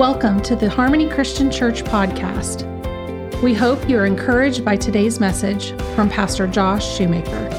[0.00, 2.62] Welcome to the Harmony Christian Church podcast.
[3.42, 7.50] We hope you are encouraged by today's message from Pastor Josh Shoemaker.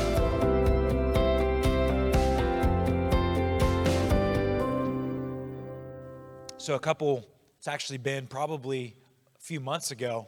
[6.58, 7.28] So, a couple,
[7.60, 8.96] it's actually been probably
[9.36, 10.28] a few months ago,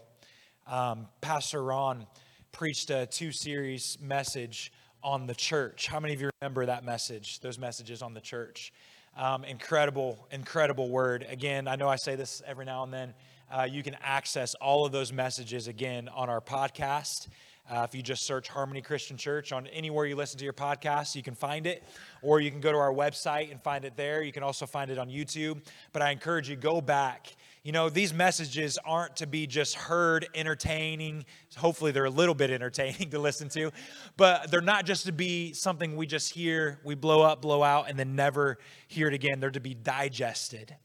[0.68, 2.06] um, Pastor Ron
[2.52, 4.72] preached a two series message
[5.02, 5.88] on the church.
[5.88, 8.72] How many of you remember that message, those messages on the church?
[9.16, 11.26] Um, incredible, incredible word.
[11.30, 13.14] Again, I know I say this every now and then.
[13.52, 17.28] Uh, you can access all of those messages again on our podcast.
[17.70, 21.14] Uh, if you just search Harmony Christian Church on anywhere you listen to your podcast,
[21.16, 21.84] you can find it,
[22.24, 24.24] or you can go to our website and find it there.
[24.24, 25.62] You can also find it on YouTube.
[25.92, 30.28] But I encourage you go back you know, these messages aren't to be just heard
[30.36, 31.26] entertaining.
[31.56, 33.72] Hopefully, they're a little bit entertaining to listen to,
[34.18, 37.90] but they're not just to be something we just hear, we blow up, blow out,
[37.90, 38.58] and then never
[38.90, 39.40] hear it again.
[39.40, 40.76] They're to be digested.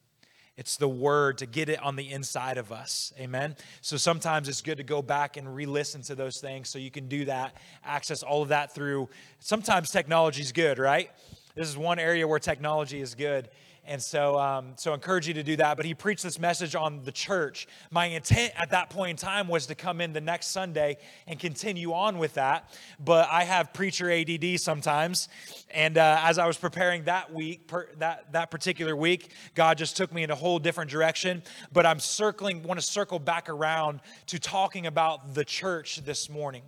[0.56, 3.12] It's the word to get it on the inside of us.
[3.18, 3.56] Amen.
[3.80, 6.90] So sometimes it's good to go back and re listen to those things so you
[6.90, 9.08] can do that, access all of that through.
[9.40, 11.10] Sometimes technology is good, right?
[11.56, 13.48] This is one area where technology is good.
[13.88, 15.78] And so, um, so I encourage you to do that.
[15.78, 17.66] But he preached this message on the church.
[17.90, 21.40] My intent at that point in time was to come in the next Sunday and
[21.40, 22.70] continue on with that.
[23.00, 25.30] But I have preacher ADD sometimes.
[25.70, 29.96] And uh, as I was preparing that week, per, that, that particular week, God just
[29.96, 31.42] took me in a whole different direction.
[31.72, 36.62] But I'm circling, want to circle back around to talking about the church this morning.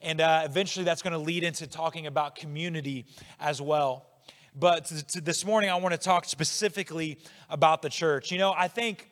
[0.00, 3.06] And uh, eventually that's going to lead into talking about community
[3.40, 4.06] as well.
[4.54, 8.30] But this morning, I want to talk specifically about the church.
[8.30, 9.08] You know, I think,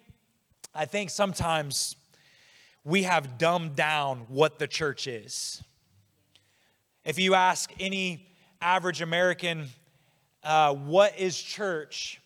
[0.75, 1.97] I think sometimes
[2.85, 5.63] we have dumbed down what the church is.
[7.07, 8.29] If you ask any
[8.61, 9.69] average American,
[10.45, 12.21] uh, what is church?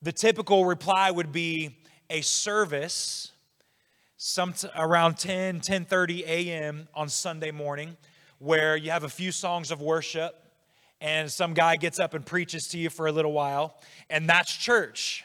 [0.00, 1.76] The typical reply would be
[2.08, 3.32] a service
[4.16, 6.88] some t- around 10 10:30 a.m.
[6.94, 7.96] on Sunday morning
[8.38, 10.47] where you have a few songs of worship
[11.00, 14.54] and some guy gets up and preaches to you for a little while, and that's
[14.54, 15.24] church.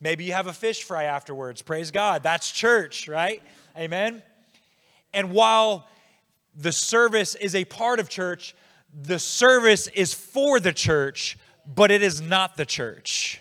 [0.00, 1.62] Maybe you have a fish fry afterwards.
[1.62, 2.22] Praise God.
[2.22, 3.42] That's church, right?
[3.76, 4.22] Amen.
[5.14, 5.88] And while
[6.54, 8.54] the service is a part of church,
[8.92, 13.40] the service is for the church, but it is not the church.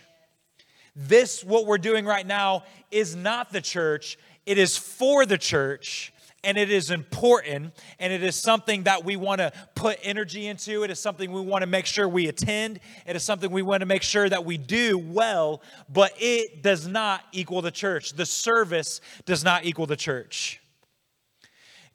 [0.96, 6.14] This, what we're doing right now, is not the church, it is for the church
[6.46, 10.84] and it is important and it is something that we want to put energy into.
[10.84, 12.80] It is something we want to make sure we attend.
[13.06, 15.62] It is something we want to make sure that we do well,
[15.92, 18.14] but it does not equal the church.
[18.14, 20.62] The service does not equal the church.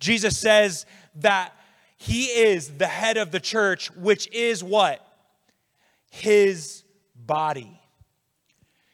[0.01, 0.85] Jesus says
[1.17, 1.55] that
[1.97, 5.07] he is the head of the church, which is what?
[6.11, 6.83] His
[7.15, 7.81] body.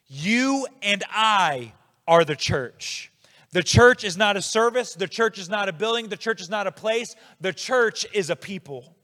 [0.09, 1.73] You and I
[2.07, 3.11] are the church.
[3.57, 6.51] The church is not a service, the church is not a building, the church is
[6.51, 8.95] not a place, the church is a people.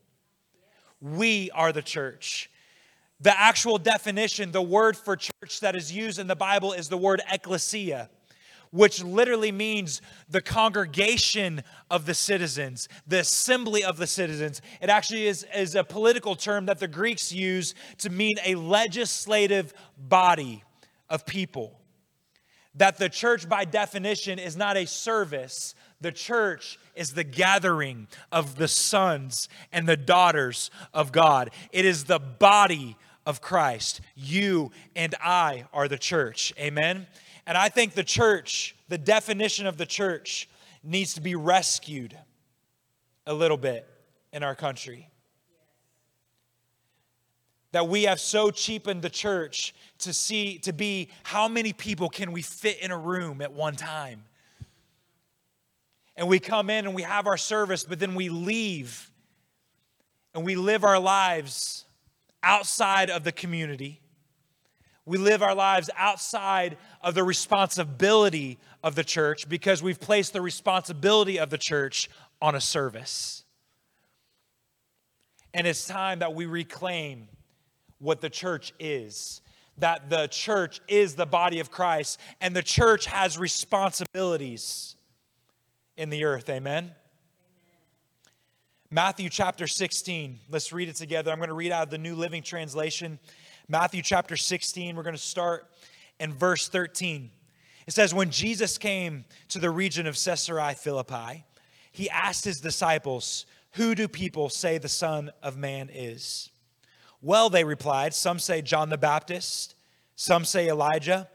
[1.00, 2.50] We are the church.
[3.18, 6.98] The actual definition, the word for church that is used in the Bible is the
[6.98, 8.10] word ecclesia,
[8.72, 14.60] which literally means the congregation of the citizens, the assembly of the citizens.
[14.82, 19.72] It actually is, is a political term that the Greeks use to mean a legislative
[19.96, 20.62] body
[21.08, 21.78] of people
[22.74, 25.74] that the church, by definition, is not a service.
[26.00, 32.04] The church is the gathering of the sons and the daughters of God, it is
[32.04, 34.00] the body of Christ.
[34.16, 36.52] You and I are the church.
[36.58, 37.06] Amen.
[37.46, 40.48] And I think the church, the definition of the church,
[40.82, 42.16] needs to be rescued
[43.26, 43.86] a little bit
[44.32, 45.11] in our country.
[47.72, 52.32] That we have so cheapened the church to see, to be how many people can
[52.32, 54.24] we fit in a room at one time?
[56.16, 59.10] And we come in and we have our service, but then we leave
[60.34, 61.84] and we live our lives
[62.42, 64.00] outside of the community.
[65.04, 70.40] We live our lives outside of the responsibility of the church because we've placed the
[70.40, 72.08] responsibility of the church
[72.40, 73.44] on a service.
[75.52, 77.28] And it's time that we reclaim
[78.02, 79.40] what the church is
[79.78, 84.96] that the church is the body of Christ and the church has responsibilities
[85.96, 86.48] in the earth.
[86.50, 86.84] Amen.
[86.84, 86.94] Amen.
[88.90, 90.40] Matthew chapter 16.
[90.50, 91.32] Let's read it together.
[91.32, 93.18] I'm going to read out of the New Living Translation.
[93.68, 94.94] Matthew chapter 16.
[94.94, 95.66] We're going to start
[96.20, 97.30] in verse 13.
[97.86, 101.44] It says, When Jesus came to the region of Caesarea Philippi,
[101.92, 106.50] he asked his disciples, Who do people say the Son of Man is?
[107.22, 109.76] Well, they replied, some say John the Baptist,
[110.16, 111.28] some say Elijah,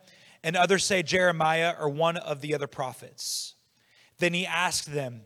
[0.44, 3.56] and others say Jeremiah or one of the other prophets.
[4.20, 5.22] Then he asked them,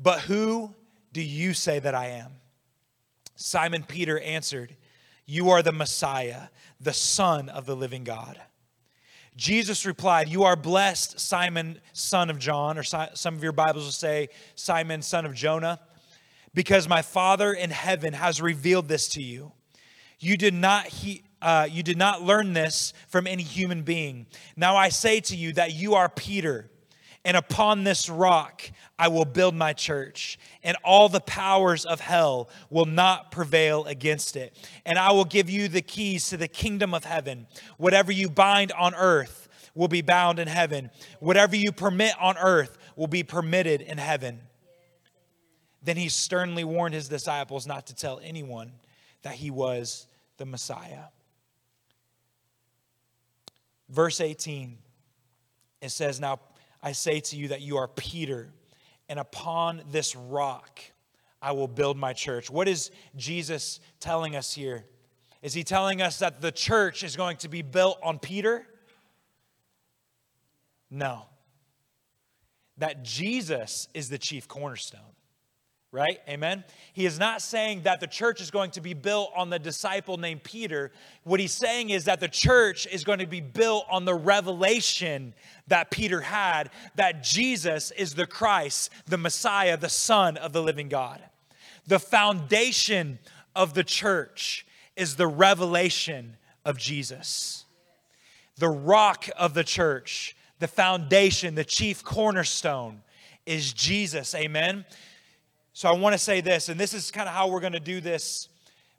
[0.00, 0.72] But who
[1.12, 2.32] do you say that I am?
[3.34, 4.76] Simon Peter answered,
[5.26, 6.48] You are the Messiah,
[6.80, 8.40] the Son of the living God.
[9.36, 13.90] Jesus replied, You are blessed, Simon, son of John, or some of your Bibles will
[13.90, 15.80] say, Simon, son of Jonah,
[16.54, 19.50] because my Father in heaven has revealed this to you.
[20.24, 24.26] You did not he, uh, you did not learn this from any human being.
[24.56, 26.70] Now I say to you that you are Peter
[27.26, 28.62] and upon this rock
[28.98, 34.36] I will build my church, and all the powers of hell will not prevail against
[34.36, 34.56] it.
[34.86, 37.46] And I will give you the keys to the kingdom of heaven.
[37.76, 42.78] Whatever you bind on earth will be bound in heaven, whatever you permit on earth
[42.94, 44.40] will be permitted in heaven.
[45.82, 48.72] Then he sternly warned his disciples not to tell anyone
[49.22, 51.04] that he was the Messiah.
[53.88, 54.78] Verse 18,
[55.82, 56.40] it says, Now
[56.82, 58.52] I say to you that you are Peter,
[59.08, 60.80] and upon this rock
[61.40, 62.50] I will build my church.
[62.50, 64.84] What is Jesus telling us here?
[65.42, 68.66] Is he telling us that the church is going to be built on Peter?
[70.90, 71.26] No.
[72.78, 75.00] That Jesus is the chief cornerstone
[75.94, 76.18] right?
[76.28, 76.64] Amen.
[76.92, 80.16] He is not saying that the church is going to be built on the disciple
[80.16, 80.90] named Peter.
[81.22, 85.34] What he's saying is that the church is going to be built on the revelation
[85.68, 90.88] that Peter had that Jesus is the Christ, the Messiah, the Son of the living
[90.88, 91.22] God.
[91.86, 93.20] The foundation
[93.54, 94.66] of the church
[94.96, 97.66] is the revelation of Jesus.
[98.58, 103.02] The rock of the church, the foundation, the chief cornerstone
[103.46, 104.34] is Jesus.
[104.34, 104.84] Amen.
[105.76, 107.80] So I want to say this, and this is kind of how we're going to
[107.80, 108.48] do this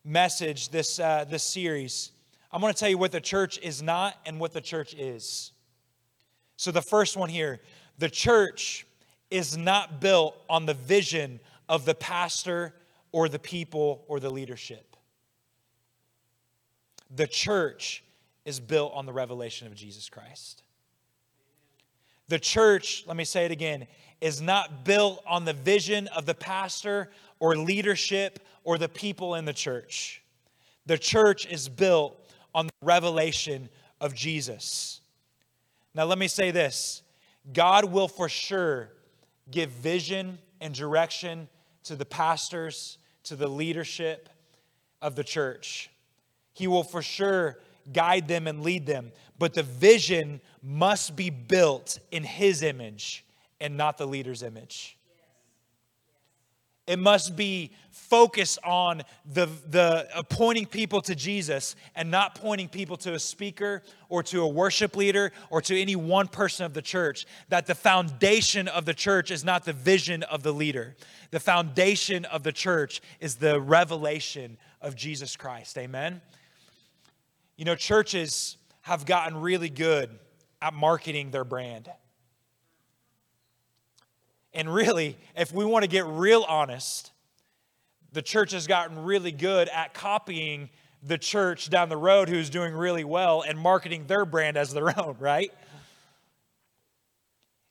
[0.03, 2.11] message, this, uh, this series.
[2.51, 5.53] I'm going to tell you what the church is not and what the church is.
[6.57, 7.61] So the first one here
[7.97, 8.85] the church
[9.31, 11.39] is not built on the vision
[11.69, 12.73] of the pastor
[13.13, 14.97] or the people or the leadership.
[17.09, 18.03] The church
[18.43, 20.61] is built on the revelation of Jesus Christ.
[22.27, 23.87] The church, let me say it again,
[24.21, 27.09] is not built on the vision of the pastor
[27.39, 30.21] or leadership or the people in the church.
[30.85, 32.19] The church is built
[32.53, 33.69] on the revelation
[33.99, 35.01] of Jesus.
[35.93, 37.03] Now, let me say this
[37.53, 38.89] God will for sure
[39.51, 41.47] give vision and direction
[41.83, 44.29] to the pastors, to the leadership
[45.01, 45.89] of the church.
[46.53, 47.59] He will for sure
[47.93, 53.25] guide them and lead them, but the vision must be built in His image
[53.59, 54.97] and not the leader's image.
[56.87, 62.69] It must be focused on the, the uh, pointing people to Jesus and not pointing
[62.69, 66.75] people to a speaker or to a worship leader or to any one person of
[66.75, 67.25] the church.
[67.49, 70.95] That the foundation of the church is not the vision of the leader.
[71.31, 75.79] The foundation of the church is the revelation of Jesus Christ.
[75.79, 76.21] Amen.
[77.57, 80.11] You know, churches have gotten really good
[80.61, 81.89] at marketing their brand.
[84.55, 87.11] And really, if we want to get real honest,
[88.13, 90.69] the church has gotten really good at copying
[91.03, 94.97] the church down the road who's doing really well and marketing their brand as their
[95.05, 95.51] own, right?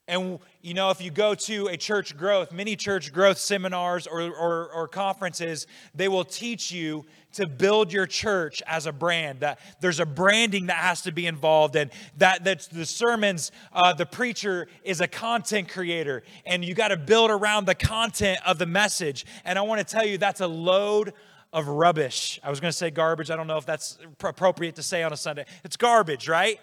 [0.06, 4.20] And, you know, if you go to a church growth, many church growth seminars or,
[4.20, 9.40] or, or, conferences, they will teach you to build your church as a brand.
[9.40, 13.94] That there's a branding that has to be involved, and that, that the sermons, uh,
[13.94, 18.58] the preacher is a content creator, and you got to build around the content of
[18.58, 19.24] the message.
[19.46, 21.14] And I want to tell you, that's a load
[21.50, 22.38] of rubbish.
[22.44, 23.30] I was going to say garbage.
[23.30, 25.46] I don't know if that's appropriate to say on a Sunday.
[25.64, 26.60] It's garbage, right?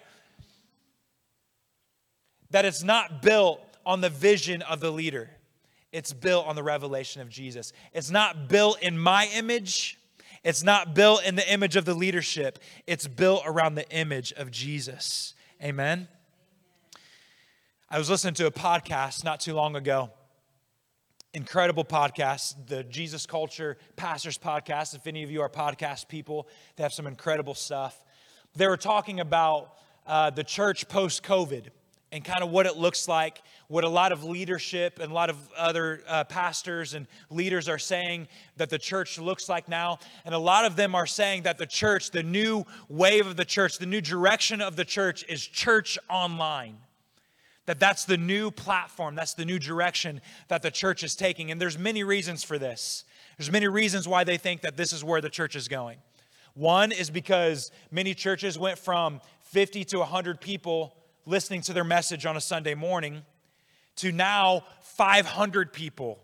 [2.51, 5.29] That it's not built on the vision of the leader,
[5.91, 7.73] it's built on the revelation of Jesus.
[7.93, 9.97] It's not built in my image.
[10.43, 12.59] It's not built in the image of the leadership.
[12.87, 15.33] It's built around the image of Jesus.
[15.61, 16.07] Amen.
[17.89, 20.11] I was listening to a podcast not too long ago.
[21.33, 24.95] Incredible podcast, the Jesus Culture Pastors Podcast.
[24.95, 28.03] If any of you are podcast people, they have some incredible stuff.
[28.55, 29.73] They were talking about
[30.07, 31.67] uh, the church post COVID
[32.11, 35.29] and kind of what it looks like, what a lot of leadership and a lot
[35.29, 38.27] of other uh, pastors and leaders are saying
[38.57, 39.97] that the church looks like now.
[40.25, 43.45] And a lot of them are saying that the church, the new wave of the
[43.45, 46.77] church, the new direction of the church is church online.
[47.65, 51.51] That that's the new platform, that's the new direction that the church is taking.
[51.51, 53.05] And there's many reasons for this.
[53.37, 55.99] There's many reasons why they think that this is where the church is going.
[56.53, 60.93] One is because many churches went from 50 to 100 people
[61.31, 63.23] listening to their message on a Sunday morning
[63.95, 66.19] to now 500 people,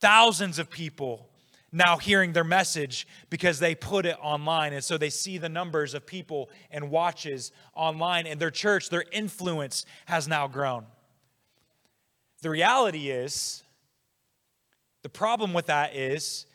[0.00, 1.28] thousands of people
[1.70, 4.72] now hearing their message because they put it online.
[4.72, 9.04] And so they see the numbers of people and watches online, and their church, their
[9.12, 10.86] influence has now grown.
[12.40, 13.62] The reality is,
[15.02, 16.46] the problem with that is,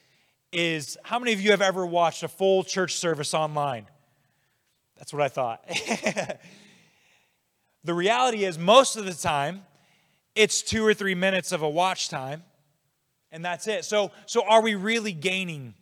[0.51, 3.85] is how many of you have ever watched a full church service online?
[4.97, 5.63] That's what I thought.
[7.87, 9.65] the reality is, most of the time,
[10.35, 12.43] it's two or three minutes of a watch time
[13.31, 13.85] and that's it.
[13.85, 15.73] So, so are we really gaining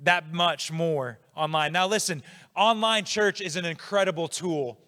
[0.00, 1.72] that much more online?
[1.72, 2.22] Now, listen,
[2.56, 4.78] online church is an incredible tool,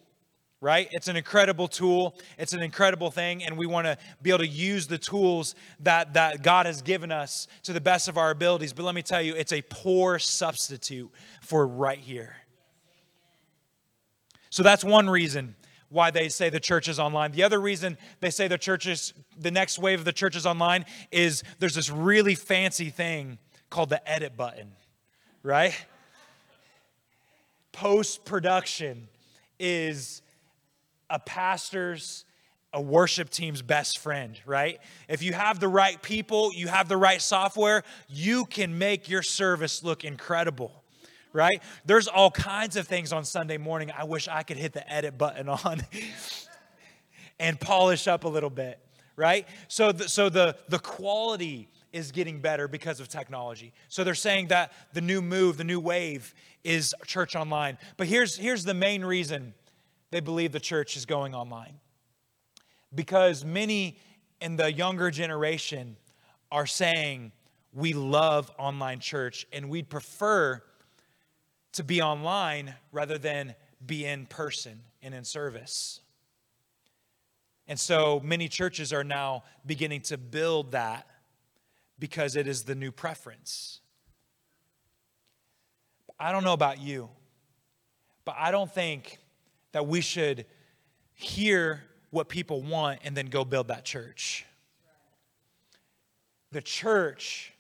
[0.61, 0.89] right?
[0.93, 2.17] It's an incredible tool.
[2.39, 6.15] It's an incredible thing, and we want to be able to use the tools that,
[6.15, 8.73] that God has given us to the best of our abilities.
[8.73, 11.11] But let me tell you, it's a poor substitute
[11.43, 12.37] for right here.
[14.51, 15.57] So that's one reason
[15.95, 17.31] why they say the church is online.
[17.31, 20.45] The other reason they say the church is, the next wave of the church is
[20.45, 23.39] online is there's this really fancy thing
[23.71, 24.73] called the edit button,
[25.45, 25.75] right?
[27.71, 29.09] Post production
[29.61, 30.21] is
[31.09, 32.25] a pastor's,
[32.73, 34.81] a worship team's best friend, right?
[35.09, 39.23] If you have the right people, you have the right software, you can make your
[39.23, 40.84] service look incredible
[41.35, 41.61] right?
[41.85, 45.19] There's all kinds of things on Sunday morning I wish I could hit the edit
[45.19, 45.83] button on
[47.39, 48.79] and polish up a little bit,
[49.17, 49.47] right?
[49.69, 53.75] So the, so the, the quality is getting better because of technology.
[53.89, 57.79] So they're saying that the new move, the new wave is church online.
[57.97, 59.55] But here's, here's the main reason
[60.11, 61.81] they believe the church is going online.
[62.95, 63.99] Because many
[64.41, 65.97] in the younger generation
[66.53, 67.33] are saying,
[67.73, 70.63] we love online church and we'd prefer
[71.75, 73.55] to be online rather than
[73.85, 76.01] be in person and in service.
[77.67, 81.07] And so many churches are now beginning to build that
[81.99, 83.81] because it is the new preference.
[86.19, 87.09] I don't know about you,
[88.25, 89.19] but I don't think
[89.73, 90.47] that we should
[91.15, 94.47] hear what people want and then go build that church.
[96.53, 97.54] The church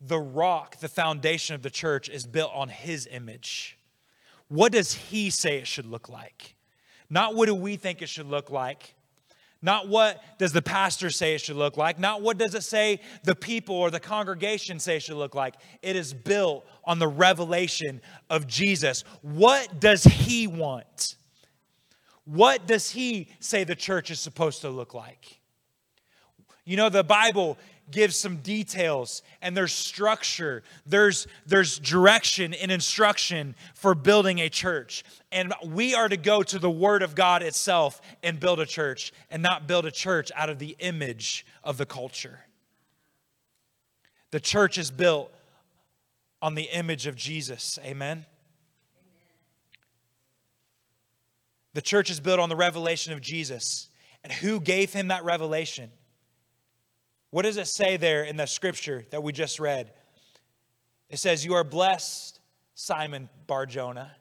[0.00, 3.78] the rock, the foundation of the church, is built on his image.
[4.48, 6.54] What does he say it should look like?
[7.10, 8.94] Not what do we think it should look like.
[9.60, 11.98] Not what does the pastor say it should look like.
[11.98, 15.56] Not what does it say the people or the congregation say it should look like.
[15.82, 18.00] It is built on the revelation
[18.30, 19.02] of Jesus.
[19.22, 21.16] What does he want?
[22.24, 25.40] What does he say the church is supposed to look like?
[26.64, 27.58] You know, the Bible
[27.90, 35.04] gives some details and there's structure there's there's direction and instruction for building a church.
[35.32, 39.12] And we are to go to the word of god itself and build a church
[39.30, 42.40] and not build a church out of the image of the culture.
[44.30, 45.32] The church is built
[46.40, 47.78] on the image of jesus.
[47.84, 48.26] Amen?
[51.74, 53.88] The church is built on the revelation of jesus.
[54.24, 55.90] And who gave him that revelation
[57.30, 59.92] what does it say there in the scripture that we just read?
[61.10, 62.40] It says, You are blessed,
[62.74, 64.12] Simon Barjona,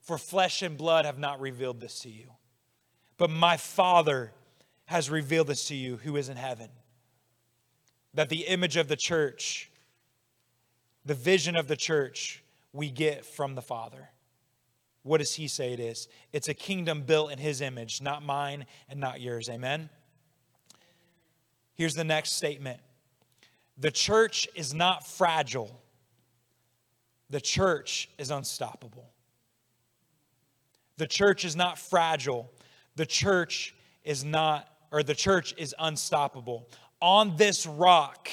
[0.00, 2.30] for flesh and blood have not revealed this to you,
[3.18, 4.32] but my Father
[4.86, 6.68] has revealed this to you who is in heaven.
[8.14, 9.70] That the image of the church,
[11.04, 12.42] the vision of the church,
[12.72, 14.08] we get from the Father.
[15.02, 16.08] What does he say it is?
[16.32, 19.48] It's a kingdom built in his image, not mine and not yours.
[19.48, 19.90] Amen?
[21.80, 22.78] Here's the next statement
[23.78, 25.80] The church is not fragile,
[27.30, 29.08] the church is unstoppable.
[30.98, 32.50] The church is not fragile,
[32.96, 36.68] the church is not, or the church is unstoppable.
[37.00, 38.28] On this rock,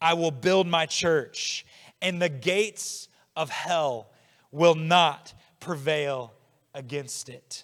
[0.00, 1.64] I will build my church,
[2.02, 4.10] and the gates of hell
[4.50, 6.34] will not prevail
[6.74, 7.62] against it.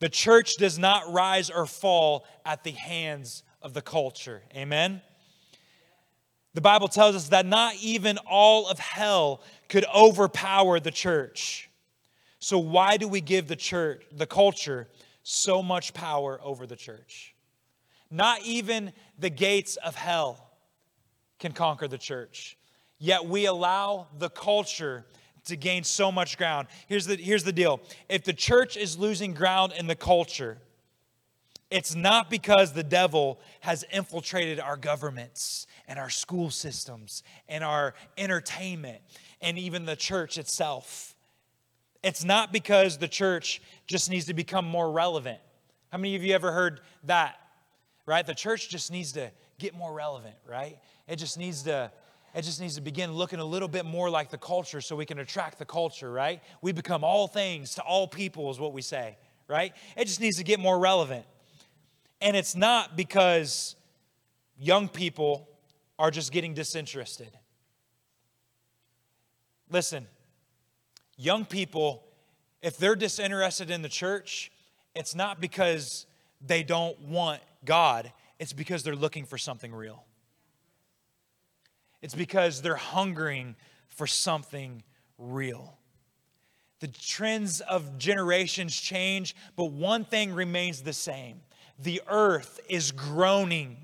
[0.00, 4.42] The church does not rise or fall at the hands of the culture.
[4.54, 5.00] Amen?
[6.52, 11.68] The Bible tells us that not even all of hell could overpower the church.
[12.38, 14.86] So, why do we give the church, the culture,
[15.24, 17.34] so much power over the church?
[18.10, 20.50] Not even the gates of hell
[21.40, 22.56] can conquer the church.
[22.98, 25.06] Yet we allow the culture
[25.46, 26.68] to gain so much ground.
[26.86, 30.58] Here's the, here's the deal if the church is losing ground in the culture,
[31.70, 37.94] it's not because the devil has infiltrated our governments and our school systems and our
[38.16, 39.00] entertainment
[39.40, 41.14] and even the church itself.
[42.02, 45.38] It's not because the church just needs to become more relevant.
[45.90, 47.36] How many of you ever heard that?
[48.06, 48.26] Right?
[48.26, 50.78] The church just needs to get more relevant, right?
[51.08, 51.90] It just needs to
[52.34, 55.06] it just needs to begin looking a little bit more like the culture so we
[55.06, 56.42] can attract the culture, right?
[56.62, 59.16] We become all things to all people, is what we say,
[59.46, 59.72] right?
[59.96, 61.24] It just needs to get more relevant.
[62.24, 63.76] And it's not because
[64.58, 65.46] young people
[65.98, 67.28] are just getting disinterested.
[69.70, 70.06] Listen,
[71.18, 72.02] young people,
[72.62, 74.50] if they're disinterested in the church,
[74.94, 76.06] it's not because
[76.40, 80.02] they don't want God, it's because they're looking for something real.
[82.00, 83.54] It's because they're hungering
[83.88, 84.82] for something
[85.18, 85.76] real.
[86.80, 91.42] The trends of generations change, but one thing remains the same
[91.78, 93.76] the earth is groaning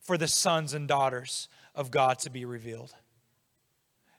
[0.00, 2.94] for the sons and daughters of God to be revealed.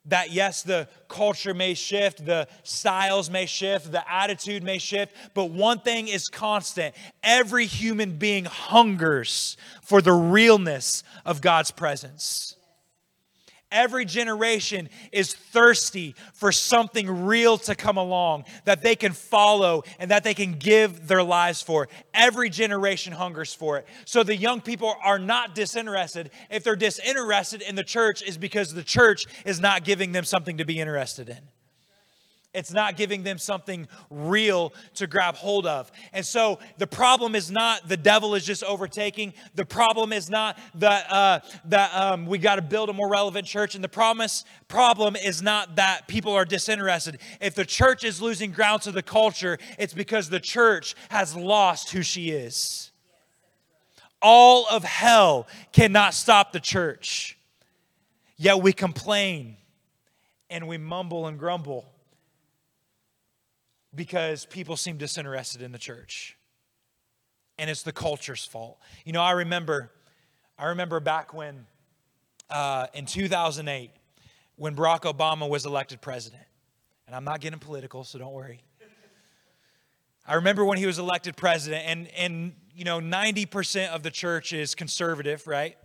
[0.05, 5.51] That yes, the culture may shift, the styles may shift, the attitude may shift, but
[5.51, 6.96] one thing is constant.
[7.22, 12.55] Every human being hungers for the realness of God's presence.
[13.71, 20.11] Every generation is thirsty for something real to come along that they can follow and
[20.11, 21.87] that they can give their lives for.
[22.13, 23.87] Every generation hungers for it.
[24.05, 26.31] So the young people are not disinterested.
[26.49, 30.57] If they're disinterested in the church, is because the church is not giving them something
[30.57, 31.39] to be interested in.
[32.53, 35.89] It's not giving them something real to grab hold of.
[36.12, 39.34] And so the problem is not the devil is just overtaking.
[39.55, 43.48] The problem is not that, uh, that um, we got to build a more relevant
[43.48, 43.75] church.
[43.75, 47.20] And the promise problem is not that people are disinterested.
[47.39, 51.91] If the church is losing ground to the culture, it's because the church has lost
[51.91, 52.91] who she is.
[54.22, 57.38] All of hell cannot stop the church.
[58.36, 59.55] Yet we complain
[60.50, 61.86] and we mumble and grumble
[63.93, 66.38] because people seem disinterested in the church.
[67.57, 68.79] And it's the culture's fault.
[69.05, 69.91] You know, I remember,
[70.58, 71.65] I remember back when,
[72.49, 73.91] uh, in 2008,
[74.56, 76.43] when Barack Obama was elected president.
[77.08, 78.62] And I'm not getting political, so don't worry.
[80.27, 84.54] I remember when he was elected president, and, and you know, 90% of the church
[84.54, 85.75] is conservative, right?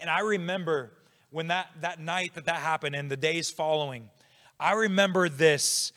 [0.00, 0.92] And I remember
[1.30, 4.08] when that, that night that that happened and the days following,
[4.58, 5.92] I remember this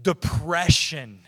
[0.00, 1.20] depression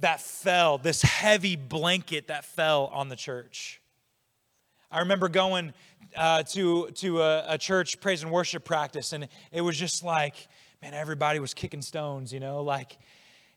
[0.00, 3.80] that fell, this heavy blanket that fell on the church.
[4.90, 5.72] I remember going
[6.16, 10.34] uh, to, to a, a, church praise and worship practice, and it was just like,
[10.82, 12.98] man, everybody was kicking stones, you know, like,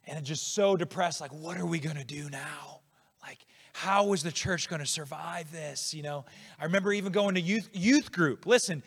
[0.08, 2.80] and just so depressed, like, what are we to do now?
[3.22, 3.40] Like,
[3.74, 5.94] how is the church to survive this?
[5.94, 6.26] You know,
[6.60, 8.46] I remember even going to youth, youth group.
[8.46, 8.82] Listen,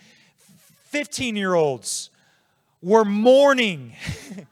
[0.87, 2.11] 15 year olds
[2.83, 3.95] were mourning.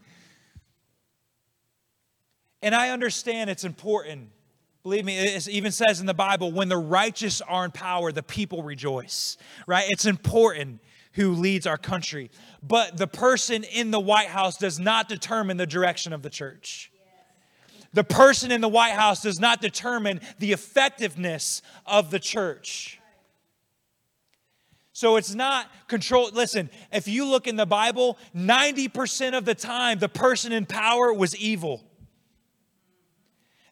[2.63, 4.31] and I understand it's important.
[4.83, 8.23] Believe me, it even says in the Bible, when the righteous are in power, the
[8.23, 9.37] people rejoice,
[9.67, 9.85] right?
[9.89, 10.81] It's important
[11.13, 12.31] who leads our country.
[12.63, 16.93] But the person in the White House does not determine the direction of the church.
[17.93, 22.98] The person in the White House does not determine the effectiveness of the church.
[24.99, 26.29] So it's not control.
[26.33, 31.13] Listen, if you look in the Bible, 90% of the time, the person in power
[31.13, 31.85] was evil.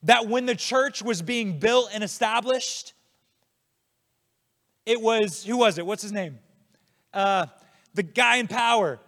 [0.04, 2.92] That when the church was being built and established,
[4.84, 5.84] it was, who was it?
[5.84, 6.38] What's his name?
[7.12, 7.46] Uh,
[7.94, 9.00] the guy in power.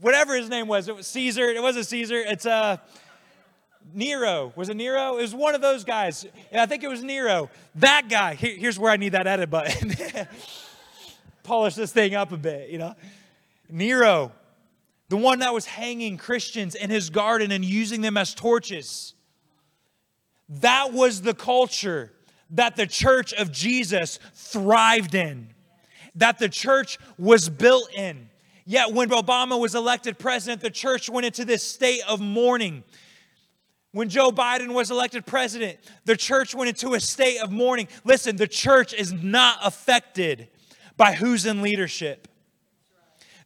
[0.00, 1.48] Whatever his name was, it was Caesar.
[1.48, 2.20] It wasn't Caesar.
[2.20, 2.76] It's uh,
[3.94, 4.52] Nero.
[4.56, 5.18] Was it Nero?
[5.18, 6.26] It was one of those guys.
[6.50, 7.50] And I think it was Nero.
[7.76, 8.34] That guy.
[8.34, 9.94] Here, here's where I need that edit button.
[11.42, 12.94] Polish this thing up a bit, you know.
[13.68, 14.32] Nero,
[15.08, 19.14] the one that was hanging Christians in his garden and using them as torches.
[20.48, 22.12] That was the culture
[22.50, 25.48] that the church of Jesus thrived in,
[26.16, 28.28] that the church was built in.
[28.66, 32.84] Yet when Obama was elected president, the church went into this state of mourning.
[33.92, 37.88] When Joe Biden was elected president, the church went into a state of mourning.
[38.04, 40.48] Listen, the church is not affected
[40.96, 42.28] by who's in leadership.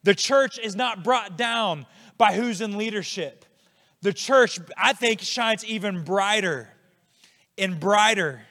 [0.03, 1.87] The church is not brought down
[2.19, 3.47] by who's in leadership.
[4.03, 6.69] The church, I think, shines even brighter
[7.57, 8.43] and brighter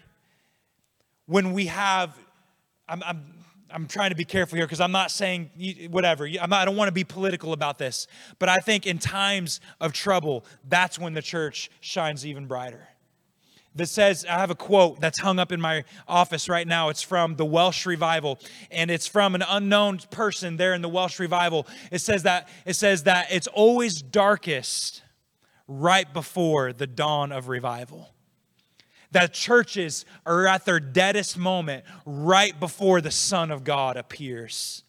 [1.27, 2.17] when we have.
[2.89, 3.32] I'm, I'm
[3.73, 5.49] I'm trying to be careful here because I'm not saying
[5.89, 6.29] whatever.
[6.29, 8.07] Not, I don't want to be political about this.
[8.37, 12.87] But I think in times of trouble, that's when the church shines even brighter.
[13.75, 16.89] that says, I have a quote that's hung up in my office right now.
[16.89, 18.39] It's from the Welsh Revival,
[18.71, 21.67] and it's from an unknown person there in the Welsh Revival.
[21.91, 25.01] It says that it says that it's always darkest
[25.67, 28.13] right before the dawn of revival.
[29.13, 34.83] That churches are at their deadest moment right before the Son of God appears.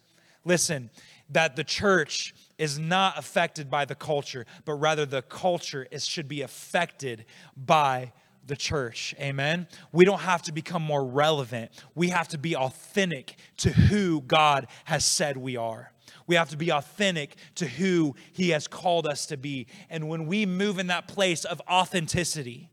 [0.44, 0.90] Listen,
[1.30, 6.28] that the church is not affected by the culture, but rather the culture is, should
[6.28, 7.24] be affected
[7.56, 8.12] by
[8.46, 9.14] the church.
[9.18, 9.66] Amen.
[9.92, 11.70] We don't have to become more relevant.
[11.94, 15.92] We have to be authentic to who God has said we are.
[16.26, 19.66] We have to be authentic to who He has called us to be.
[19.90, 22.70] And when we move in that place of authenticity,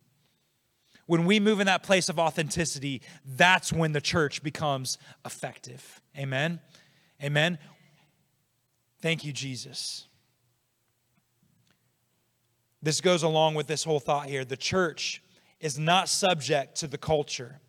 [1.12, 6.00] when we move in that place of authenticity, that's when the church becomes effective.
[6.18, 6.62] Amen.
[7.22, 7.60] Amen.
[9.02, 10.08] Thank you, Jesus.
[12.82, 14.46] This goes along with this whole thought here.
[14.46, 15.22] The church
[15.60, 17.60] is not subject to the culture.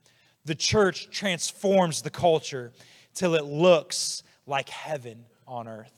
[0.45, 2.71] The church transforms the culture
[3.13, 5.93] till it looks like heaven on earth.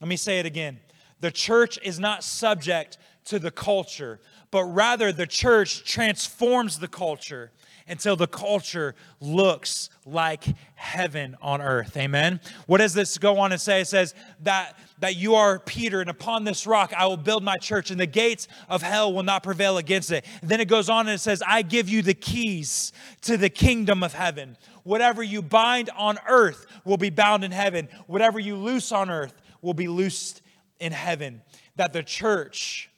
[0.00, 0.80] Let me say it again.
[1.20, 7.52] The church is not subject to the culture, but rather the church transforms the culture
[7.88, 11.96] until the culture looks like heaven on earth.
[11.96, 12.40] Amen.
[12.66, 13.82] What does this go on and say?
[13.82, 17.56] It says that that you are Peter, and upon this rock I will build my
[17.56, 20.24] church, and the gates of hell will not prevail against it.
[20.40, 23.50] And then it goes on and it says, I give you the keys to the
[23.50, 24.56] kingdom of heaven.
[24.84, 27.88] Whatever you bind on earth will be bound in heaven.
[28.06, 30.42] Whatever you loose on earth will be loosed
[30.80, 31.42] in heaven.
[31.76, 32.90] That the church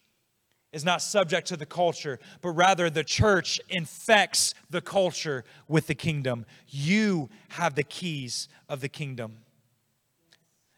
[0.73, 5.95] is not subject to the culture, but rather the church infects the culture with the
[5.95, 6.45] kingdom.
[6.69, 9.39] You have the keys of the kingdom.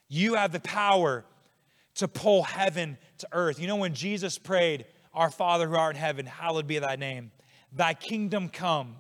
[0.09, 1.24] You have the power
[1.96, 3.59] to pull heaven to earth.
[3.59, 7.33] You know, when Jesus prayed, Our Father who art in heaven, hallowed be thy name,
[7.72, 8.96] thy kingdom come,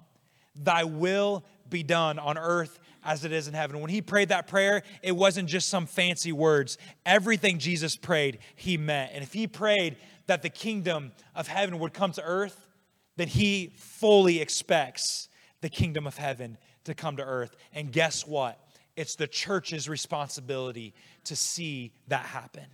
[0.56, 3.80] thy will be done on earth as it is in heaven.
[3.80, 6.78] When he prayed that prayer, it wasn't just some fancy words.
[7.06, 9.12] Everything Jesus prayed, he meant.
[9.14, 9.96] And if he prayed
[10.30, 12.68] that the kingdom of heaven would come to earth,
[13.16, 15.28] then he fully expects
[15.60, 17.56] the kingdom of heaven to come to earth.
[17.72, 18.64] And guess what?
[18.94, 22.66] It's the church's responsibility to see that happen.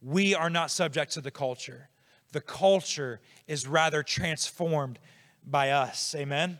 [0.00, 1.88] We are not subject to the culture.
[2.32, 4.98] The culture is rather transformed
[5.46, 6.12] by us.
[6.16, 6.58] Amen?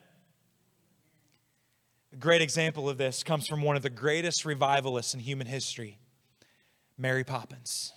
[2.13, 5.99] A great example of this comes from one of the greatest revivalists in human history,
[6.97, 7.93] Mary Poppins.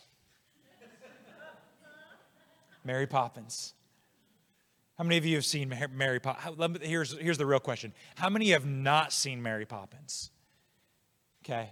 [2.86, 3.74] Mary Poppins.
[4.98, 6.80] How many of you have seen Mary Poppins?
[6.82, 10.32] Here's, here's the real question How many have not seen Mary Poppins?
[11.44, 11.72] Okay.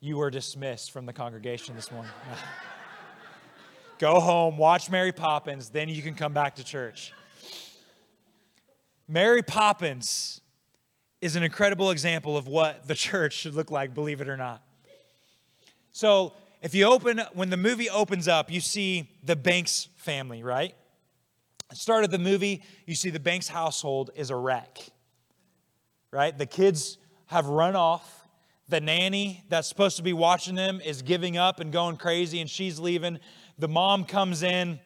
[0.00, 2.10] You were dismissed from the congregation this morning.
[3.98, 7.12] Go home, watch Mary Poppins, then you can come back to church.
[9.06, 10.40] Mary Poppins
[11.20, 14.62] is an incredible example of what the church should look like, believe it or not.
[15.92, 20.74] So, if you open, when the movie opens up, you see the Banks family, right?
[21.72, 24.78] Start of the movie, you see the Banks household is a wreck,
[26.12, 26.36] right?
[26.36, 28.28] The kids have run off.
[28.68, 32.48] The nanny that's supposed to be watching them is giving up and going crazy, and
[32.48, 33.18] she's leaving.
[33.58, 34.78] The mom comes in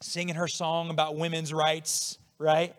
[0.00, 2.76] singing her song about women's rights, right?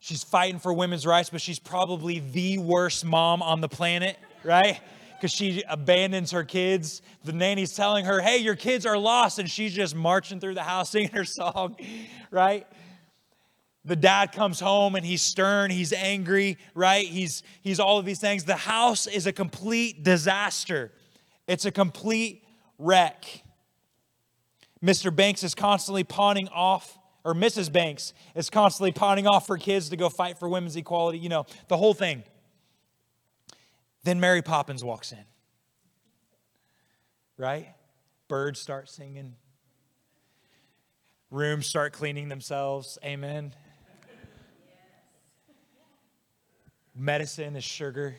[0.00, 4.80] She's fighting for women's rights, but she's probably the worst mom on the planet, right?
[5.18, 7.02] Because she abandons her kids.
[7.24, 9.38] The nanny's telling her, hey, your kids are lost.
[9.38, 11.76] And she's just marching through the house singing her song,
[12.30, 12.66] right?
[13.84, 17.06] The dad comes home and he's stern, he's angry, right?
[17.06, 18.44] He's, he's all of these things.
[18.44, 20.92] The house is a complete disaster,
[21.46, 22.44] it's a complete
[22.78, 23.42] wreck.
[24.84, 25.14] Mr.
[25.14, 27.72] Banks is constantly pawning off, or Mrs.
[27.72, 31.46] Banks is constantly pawning off her kids to go fight for women's equality, you know,
[31.66, 32.22] the whole thing.
[34.04, 35.24] Then Mary Poppins walks in.
[37.36, 37.74] Right?
[38.28, 39.34] Birds start singing.
[41.30, 42.98] Rooms start cleaning themselves.
[43.04, 43.54] Amen.
[46.94, 48.16] Medicine is sugar.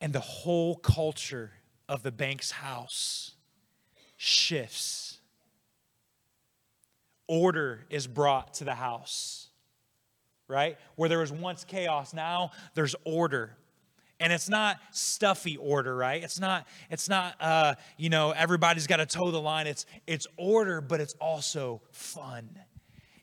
[0.00, 1.52] And the whole culture
[1.88, 3.32] of the Banks house
[4.16, 5.18] shifts.
[7.26, 9.48] Order is brought to the house,
[10.48, 10.76] right?
[10.96, 13.56] Where there was once chaos, now there's order
[14.22, 16.22] and it's not stuffy order right?
[16.22, 19.66] It's not it's not uh, you know everybody's got to toe the line.
[19.66, 22.48] It's it's order but it's also fun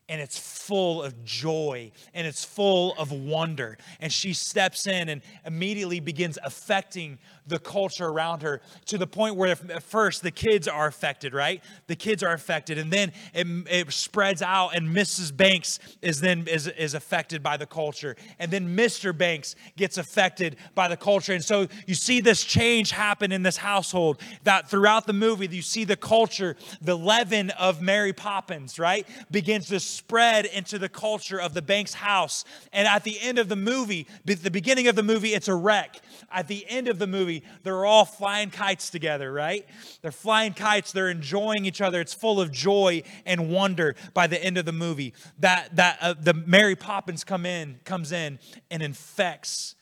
[0.10, 3.78] and it's full of joy and it's full of wonder.
[4.02, 7.19] And she steps in and immediately begins affecting
[7.50, 11.63] the culture around her to the point where at first the kids are affected, right?
[11.88, 15.36] The kids are affected, and then it, it spreads out, and Mrs.
[15.36, 19.17] Banks is then is, is affected by the culture, and then Mr.
[19.17, 23.58] Banks gets affected by the culture, and so you see this change happen in this
[23.58, 24.22] household.
[24.43, 29.67] That throughout the movie, you see the culture, the leaven of Mary Poppins, right, begins
[29.67, 33.55] to spread into the culture of the Banks house, and at the end of the
[33.55, 35.99] movie, the beginning of the movie, it's a wreck.
[36.31, 39.65] At the end of the movie they're all flying kites together, right?
[40.01, 41.99] They're flying kites, they're enjoying each other.
[41.99, 45.13] It's full of joy and wonder by the end of the movie.
[45.39, 48.39] That that uh, the Mary Poppins come in, comes in
[48.71, 49.75] and infects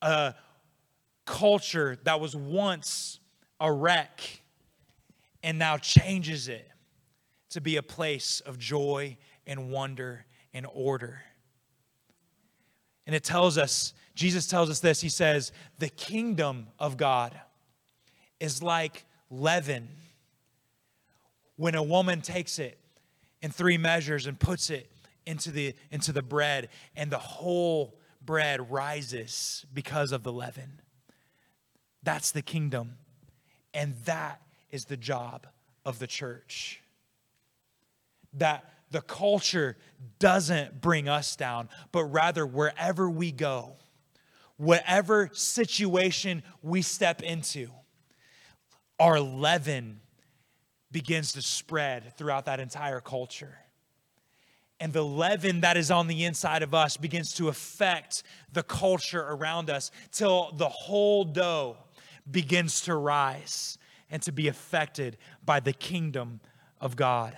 [0.00, 0.34] a
[1.26, 3.20] culture that was once
[3.60, 4.42] a wreck
[5.42, 6.71] and now changes it
[7.52, 11.22] to be a place of joy and wonder and order.
[13.06, 15.00] And it tells us Jesus tells us this.
[15.00, 17.38] He says, The kingdom of God
[18.40, 19.88] is like leaven.
[21.56, 22.78] When a woman takes it
[23.40, 24.90] in three measures and puts it
[25.24, 30.80] into the, into the bread, and the whole bread rises because of the leaven.
[32.02, 32.96] That's the kingdom.
[33.72, 35.46] And that is the job
[35.84, 36.81] of the church.
[38.34, 39.76] That the culture
[40.18, 43.76] doesn't bring us down, but rather wherever we go,
[44.56, 47.70] whatever situation we step into,
[49.00, 50.00] our leaven
[50.92, 53.58] begins to spread throughout that entire culture.
[54.78, 59.22] And the leaven that is on the inside of us begins to affect the culture
[59.22, 61.76] around us till the whole dough
[62.30, 63.78] begins to rise
[64.10, 66.40] and to be affected by the kingdom
[66.80, 67.36] of God.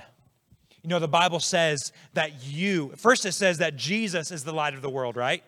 [0.85, 4.75] You know, the Bible says that you, first it says that Jesus is the light
[4.75, 5.43] of the world, right?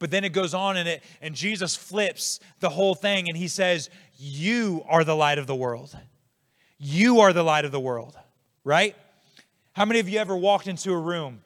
[0.00, 3.46] But then it goes on and it and Jesus flips the whole thing and he
[3.46, 5.96] says, "You are the light of the world.
[6.76, 8.18] You are the light of the world."
[8.64, 8.96] Right?
[9.74, 11.40] How many of you ever walked into a room,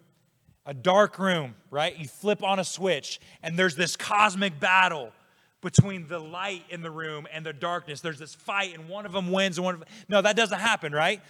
[0.64, 1.96] a dark room, right?
[1.98, 5.12] You flip on a switch and there's this cosmic battle
[5.60, 8.00] between the light in the room and the darkness.
[8.00, 10.58] There's this fight and one of them wins and one of them, No, that doesn't
[10.58, 11.20] happen, right?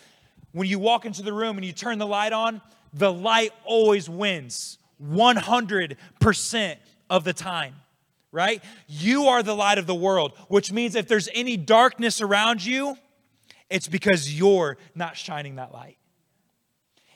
[0.53, 2.61] When you walk into the room and you turn the light on,
[2.93, 4.79] the light always wins.
[5.03, 6.77] 100%
[7.09, 7.75] of the time,
[8.33, 8.63] right?
[8.87, 12.97] You are the light of the world, which means if there's any darkness around you,
[13.71, 15.97] it's because you're not shining that light.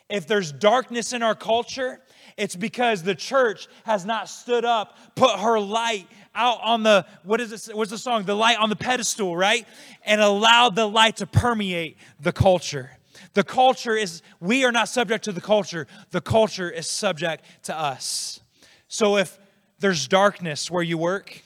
[0.09, 1.99] If there's darkness in our culture,
[2.37, 7.41] it's because the church has not stood up, put her light out on the what
[7.41, 7.75] is it?
[7.75, 8.23] What's the song?
[8.23, 9.65] The light on the pedestal, right?
[10.03, 12.91] And allowed the light to permeate the culture.
[13.33, 15.87] The culture is, we are not subject to the culture.
[16.11, 18.39] The culture is subject to us.
[18.87, 19.37] So if
[19.79, 21.41] there's darkness where you work,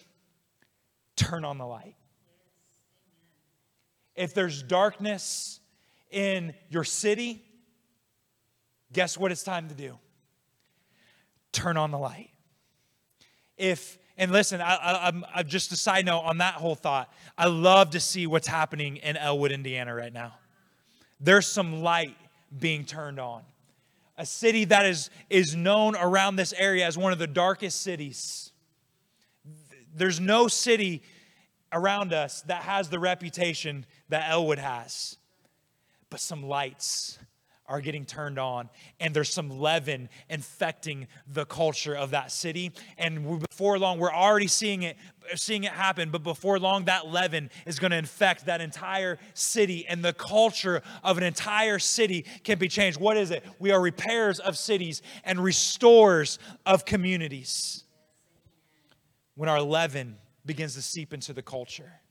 [1.16, 1.96] turn on the light.
[4.16, 5.60] If there's darkness
[6.12, 7.44] in your city,
[8.92, 9.98] guess what it's time to do?
[11.52, 12.32] Turn on the light.
[13.58, 17.10] If and listen, I, am just a side note on that whole thought.
[17.38, 20.34] I love to see what's happening in Elwood, Indiana right now.
[21.20, 22.16] There's some light
[22.58, 23.44] being turned on
[24.20, 28.52] a city that is, is known around this area as one of the darkest cities.
[29.96, 31.02] There's no city
[31.72, 35.18] around us that has the reputation that Elwood has,
[36.10, 37.18] but some lights
[37.70, 42.72] are getting turned on and there's some leaven infecting the culture of that city.
[42.98, 44.98] And before long we're already seeing it
[45.36, 49.86] seeing it happen but before long that leaven is going to infect that entire city
[49.88, 53.00] and the culture of an entire city can be changed.
[53.00, 53.46] What is it?
[53.60, 57.84] We are repairs of cities and restores of communities.
[59.36, 62.02] When our leaven begins to seep into the culture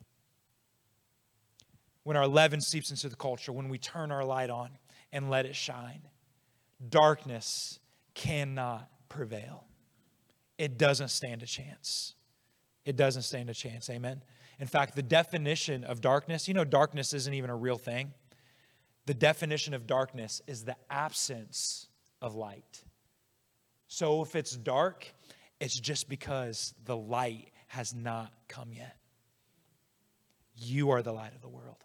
[2.09, 4.71] when our leaven seeps into the culture when we turn our light on
[5.13, 6.03] and let it shine.
[6.89, 7.79] Darkness
[8.15, 9.65] cannot prevail.
[10.59, 12.15] It doesn't stand a chance.
[12.85, 13.89] It doesn't stand a chance.
[13.91, 14.23] Amen.
[14.59, 18.13] In fact, the definition of darkness, you know, darkness isn't even a real thing.
[19.07, 21.89] The definition of darkness is the absence
[22.21, 22.83] of light.
[23.87, 25.13] So if it's dark,
[25.61, 28.97] it's just because the light has not come yet.
[30.57, 31.85] You are the light of the world.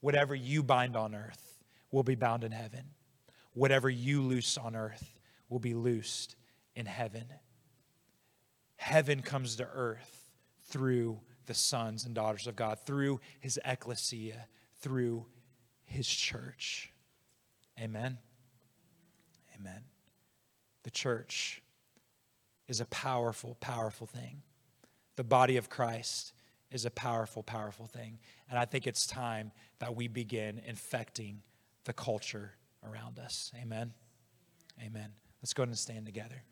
[0.00, 1.51] Whatever you bind on earth
[1.92, 2.86] will be bound in heaven.
[3.54, 6.34] Whatever you loose on earth will be loosed
[6.74, 7.26] in heaven.
[8.76, 10.30] Heaven comes to earth
[10.64, 14.46] through the sons and daughters of God, through his ecclesia,
[14.80, 15.26] through
[15.84, 16.92] his church.
[17.78, 18.18] Amen.
[19.58, 19.82] Amen.
[20.82, 21.62] The church
[22.68, 24.42] is a powerful, powerful thing.
[25.16, 26.32] The body of Christ
[26.70, 28.18] is a powerful, powerful thing.
[28.48, 31.42] And I think it's time that we begin infecting
[31.84, 32.52] the culture
[32.84, 33.52] around us.
[33.60, 33.92] Amen.
[34.80, 35.10] Amen.
[35.42, 36.42] Let's go ahead and stand together.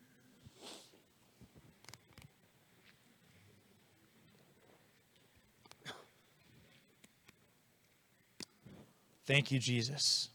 [9.25, 10.29] Thank you, Jesus.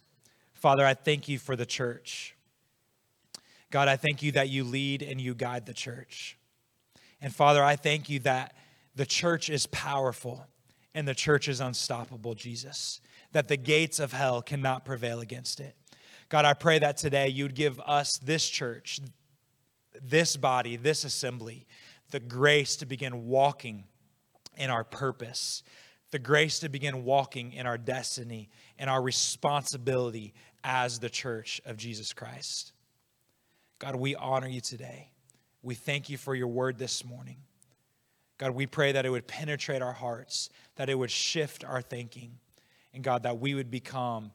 [0.55, 2.35] Father, I thank you for the church.
[3.71, 6.39] God, I thank you that you lead and you guide the church.
[7.21, 8.55] And Father, I thank you that
[8.95, 10.47] the church is powerful
[10.95, 13.03] and the church is unstoppable, Jesus,
[13.33, 15.77] that the gates of hell cannot prevail against it.
[16.29, 19.01] God, I pray that today you'd give us, this church,
[20.03, 21.67] this body, this assembly,
[22.11, 23.85] the grace to begin walking
[24.57, 25.63] in our purpose,
[26.11, 30.35] the grace to begin walking in our destiny and our responsibility
[30.65, 32.73] as the church of Jesus Christ.
[33.79, 35.11] God, we honor you today.
[35.63, 37.37] We thank you for your word this morning.
[38.39, 42.39] God, we pray that it would penetrate our hearts, that it would shift our thinking,
[42.97, 44.33] and God, that we would become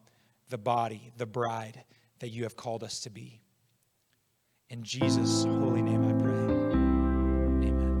[0.48, 1.84] the body, the bride
[2.20, 3.42] that you have called us to be.
[4.70, 6.32] In Jesus' holy name I pray.
[7.68, 7.92] Amen.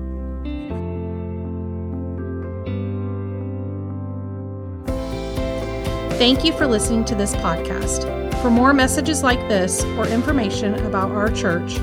[6.18, 8.10] Thank you for listening to this podcast.
[8.40, 11.74] For more messages like this or information about our church,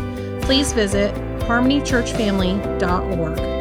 [0.41, 3.59] please visit harmonychurchfamily.org.